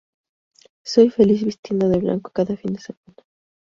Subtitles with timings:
[0.83, 3.23] Soy feliz vistiendo de blanco cada fin de semana".